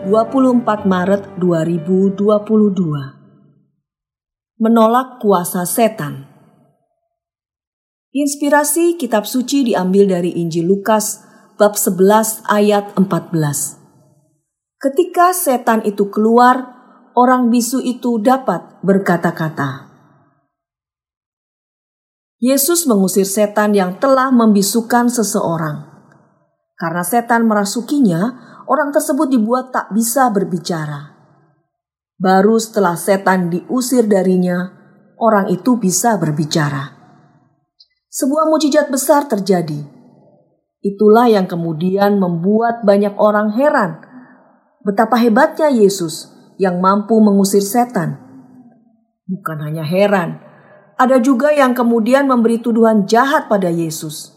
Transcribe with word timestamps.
24 0.00 0.88
Maret 0.88 1.36
2022 1.36 2.16
Menolak 4.56 5.20
kuasa 5.20 5.68
setan 5.68 6.24
Inspirasi 8.08 8.96
kitab 8.96 9.28
suci 9.28 9.68
diambil 9.68 10.08
dari 10.08 10.40
Injil 10.40 10.72
Lukas 10.72 11.20
bab 11.60 11.76
11 11.76 12.48
ayat 12.48 12.96
14 12.96 13.76
Ketika 14.80 15.36
setan 15.36 15.84
itu 15.84 16.08
keluar, 16.08 16.72
orang 17.12 17.52
bisu 17.52 17.84
itu 17.84 18.16
dapat 18.24 18.80
berkata-kata. 18.80 19.92
Yesus 22.40 22.88
mengusir 22.88 23.28
setan 23.28 23.76
yang 23.76 24.00
telah 24.00 24.32
membisukan 24.32 25.12
seseorang. 25.12 25.84
Karena 26.80 27.04
setan 27.04 27.44
merasukinya, 27.44 28.48
orang 28.66 28.90
tersebut 28.92 29.30
dibuat 29.30 29.72
tak 29.72 29.92
bisa 29.94 30.28
berbicara. 30.28 31.16
Baru 32.20 32.60
setelah 32.60 32.98
setan 33.00 33.48
diusir 33.48 34.04
darinya, 34.04 34.68
orang 35.16 35.48
itu 35.48 35.80
bisa 35.80 36.20
berbicara. 36.20 36.92
Sebuah 38.10 38.50
mujizat 38.50 38.92
besar 38.92 39.24
terjadi. 39.30 39.80
Itulah 40.80 41.28
yang 41.28 41.48
kemudian 41.48 42.20
membuat 42.20 42.84
banyak 42.84 43.16
orang 43.16 43.52
heran 43.56 44.00
betapa 44.80 45.20
hebatnya 45.20 45.68
Yesus 45.68 46.32
yang 46.56 46.80
mampu 46.80 47.20
mengusir 47.20 47.60
setan. 47.60 48.16
Bukan 49.28 49.60
hanya 49.60 49.84
heran, 49.84 50.40
ada 50.96 51.20
juga 51.20 51.52
yang 51.52 51.76
kemudian 51.76 52.28
memberi 52.28 52.60
tuduhan 52.60 53.04
jahat 53.04 53.48
pada 53.48 53.68
Yesus. 53.68 54.36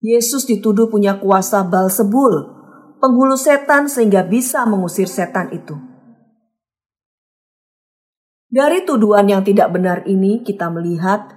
Yesus 0.00 0.44
dituduh 0.44 0.92
punya 0.92 1.16
kuasa 1.20 1.64
Balsebul, 1.64 2.55
penghulu 2.98 3.36
setan 3.36 3.86
sehingga 3.86 4.24
bisa 4.24 4.64
mengusir 4.64 5.08
setan 5.08 5.52
itu. 5.52 5.76
Dari 8.46 8.86
tuduhan 8.86 9.26
yang 9.26 9.42
tidak 9.42 9.74
benar 9.74 10.06
ini 10.06 10.40
kita 10.40 10.70
melihat 10.70 11.34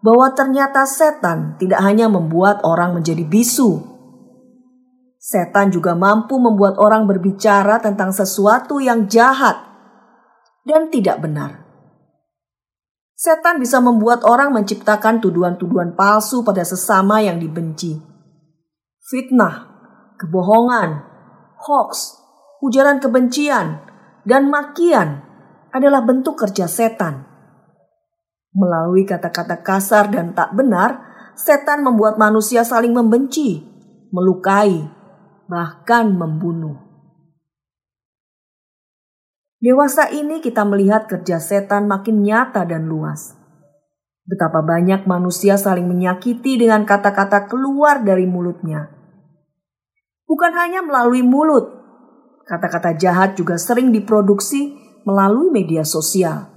bahwa 0.00 0.32
ternyata 0.32 0.88
setan 0.88 1.60
tidak 1.60 1.82
hanya 1.84 2.08
membuat 2.08 2.64
orang 2.64 2.96
menjadi 2.96 3.22
bisu. 3.22 3.82
Setan 5.18 5.74
juga 5.74 5.98
mampu 5.98 6.38
membuat 6.38 6.78
orang 6.78 7.10
berbicara 7.10 7.82
tentang 7.82 8.14
sesuatu 8.14 8.78
yang 8.78 9.10
jahat 9.10 9.58
dan 10.62 10.86
tidak 10.90 11.18
benar. 11.18 11.66
Setan 13.16 13.58
bisa 13.58 13.80
membuat 13.80 14.22
orang 14.28 14.52
menciptakan 14.52 15.24
tuduhan-tuduhan 15.24 15.96
palsu 15.96 16.44
pada 16.44 16.62
sesama 16.62 17.24
yang 17.24 17.40
dibenci. 17.40 17.96
Fitnah, 19.08 19.75
kebohongan, 20.16 21.04
hoax, 21.60 22.20
ujaran 22.64 23.00
kebencian, 23.00 23.84
dan 24.24 24.48
makian 24.50 25.22
adalah 25.70 26.02
bentuk 26.02 26.40
kerja 26.40 26.66
setan. 26.66 27.28
Melalui 28.56 29.04
kata-kata 29.04 29.60
kasar 29.60 30.08
dan 30.08 30.32
tak 30.32 30.56
benar, 30.56 31.04
setan 31.36 31.84
membuat 31.84 32.16
manusia 32.16 32.64
saling 32.64 32.96
membenci, 32.96 33.60
melukai, 34.08 34.88
bahkan 35.46 36.08
membunuh. 36.08 36.80
Dewasa 39.60 40.08
ini 40.12 40.40
kita 40.40 40.64
melihat 40.64 41.08
kerja 41.08 41.36
setan 41.36 41.84
makin 41.84 42.24
nyata 42.24 42.64
dan 42.64 42.88
luas. 42.88 43.36
Betapa 44.26 44.64
banyak 44.64 45.04
manusia 45.04 45.54
saling 45.54 45.86
menyakiti 45.86 46.58
dengan 46.58 46.82
kata-kata 46.82 47.46
keluar 47.46 48.02
dari 48.02 48.26
mulutnya. 48.26 48.95
Bukan 50.26 50.52
hanya 50.58 50.82
melalui 50.82 51.22
mulut, 51.22 51.70
kata-kata 52.50 52.98
jahat 52.98 53.38
juga 53.38 53.56
sering 53.56 53.94
diproduksi 53.94 54.74
melalui 55.06 55.54
media 55.54 55.86
sosial. 55.86 56.50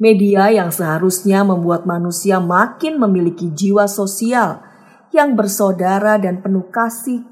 Media 0.00 0.48
yang 0.50 0.72
seharusnya 0.72 1.44
membuat 1.44 1.84
manusia 1.86 2.40
makin 2.40 2.98
memiliki 2.98 3.52
jiwa 3.52 3.86
sosial 3.86 4.64
yang 5.12 5.36
bersaudara 5.36 6.16
dan 6.16 6.40
penuh 6.40 6.72
kasih, 6.72 7.22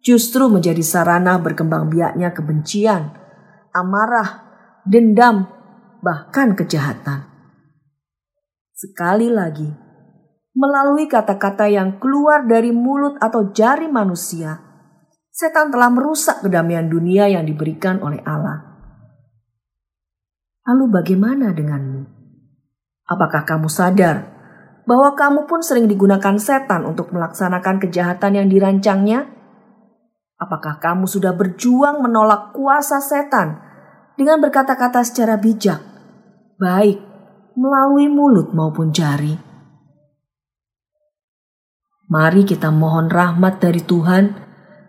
justru 0.00 0.48
menjadi 0.48 0.80
sarana 0.80 1.36
berkembang 1.36 1.92
biaknya 1.92 2.32
kebencian 2.32 3.20
amarah, 3.74 4.42
dendam, 4.86 5.46
bahkan 6.02 6.58
kejahatan. 6.58 7.26
Sekali 8.74 9.28
lagi, 9.28 9.68
melalui 10.60 11.08
kata-kata 11.08 11.72
yang 11.72 11.96
keluar 11.96 12.44
dari 12.44 12.68
mulut 12.68 13.16
atau 13.16 13.48
jari 13.48 13.88
manusia, 13.88 14.60
setan 15.32 15.72
telah 15.72 15.88
merusak 15.88 16.44
kedamaian 16.44 16.84
dunia 16.84 17.32
yang 17.32 17.48
diberikan 17.48 17.96
oleh 18.04 18.20
Allah. 18.28 18.68
Lalu 20.68 20.84
bagaimana 20.92 21.56
denganmu? 21.56 22.04
Apakah 23.08 23.48
kamu 23.48 23.72
sadar 23.72 24.16
bahwa 24.84 25.16
kamu 25.16 25.48
pun 25.48 25.64
sering 25.64 25.88
digunakan 25.88 26.36
setan 26.36 26.84
untuk 26.84 27.08
melaksanakan 27.08 27.80
kejahatan 27.80 28.44
yang 28.44 28.46
dirancangnya? 28.52 29.32
Apakah 30.36 30.76
kamu 30.76 31.08
sudah 31.08 31.32
berjuang 31.32 32.04
menolak 32.04 32.52
kuasa 32.52 33.00
setan 33.00 33.64
dengan 34.20 34.44
berkata-kata 34.44 35.00
secara 35.08 35.40
bijak, 35.40 35.80
baik 36.60 37.00
melalui 37.56 38.12
mulut 38.12 38.52
maupun 38.52 38.92
jari? 38.92 39.49
Mari 42.10 42.42
kita 42.42 42.74
mohon 42.74 43.06
rahmat 43.06 43.62
dari 43.62 43.80
Tuhan 43.86 44.34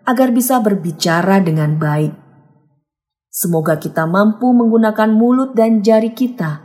agar 0.02 0.34
bisa 0.34 0.58
berbicara 0.58 1.38
dengan 1.38 1.78
baik. 1.78 2.12
Semoga 3.30 3.78
kita 3.78 4.04
mampu 4.10 4.50
menggunakan 4.50 5.08
mulut 5.14 5.54
dan 5.54 5.80
jari 5.80 6.12
kita 6.12 6.60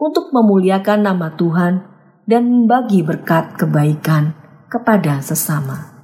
untuk 0.00 0.32
memuliakan 0.32 1.04
nama 1.04 1.36
Tuhan 1.36 1.84
dan 2.24 2.42
membagi 2.48 3.04
berkat 3.04 3.60
kebaikan 3.60 4.32
kepada 4.72 5.20
sesama 5.20 6.00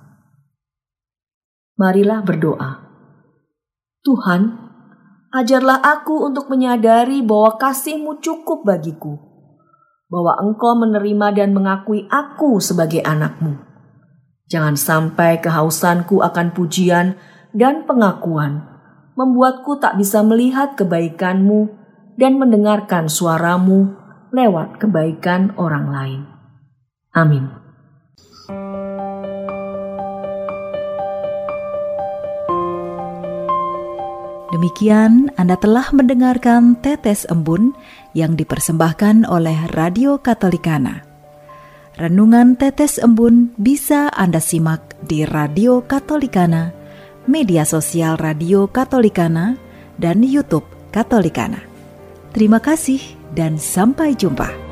marilah 1.76 2.24
berdoa. 2.24 2.88
Tuhan, 4.00 4.42
ajarlah 5.36 5.84
aku 5.84 6.32
untuk 6.32 6.48
menyadari 6.48 7.20
bahwa 7.20 7.60
kasih-Mu 7.60 8.18
cukup 8.24 8.64
bagiku, 8.64 9.20
bahwa 10.08 10.40
Engkau 10.40 10.72
menerima 10.80 11.36
dan 11.36 11.52
mengakui 11.52 12.08
aku 12.08 12.58
sebagai 12.58 13.04
anak-Mu. 13.04 13.75
Jangan 14.46 14.78
sampai 14.78 15.42
kehausanku 15.42 16.22
akan 16.22 16.54
pujian 16.54 17.18
dan 17.50 17.82
pengakuan 17.82 18.62
membuatku 19.18 19.82
tak 19.82 19.98
bisa 19.98 20.22
melihat 20.22 20.78
kebaikan-Mu 20.78 21.72
dan 22.14 22.38
mendengarkan 22.38 23.10
suaramu 23.10 23.96
lewat 24.30 24.78
kebaikan 24.78 25.50
orang 25.58 25.86
lain. 25.90 26.20
Amin. 27.16 27.48
Demikian 34.54 35.28
Anda 35.36 35.58
telah 35.58 35.90
mendengarkan 35.90 36.80
Tetes 36.80 37.26
Embun 37.28 37.76
yang 38.16 38.38
dipersembahkan 38.38 39.28
oleh 39.28 39.68
Radio 39.74 40.16
Katolikana. 40.22 41.05
Renungan 41.96 42.60
Tetes 42.60 43.00
Embun 43.00 43.56
bisa 43.56 44.12
Anda 44.12 44.36
simak 44.36 45.00
di 45.08 45.24
Radio 45.24 45.80
Katolikana, 45.80 46.68
media 47.24 47.64
sosial 47.64 48.20
Radio 48.20 48.68
Katolikana, 48.68 49.56
dan 49.96 50.20
YouTube 50.20 50.68
Katolikana. 50.92 51.64
Terima 52.36 52.60
kasih 52.60 53.00
dan 53.32 53.56
sampai 53.56 54.12
jumpa. 54.12 54.65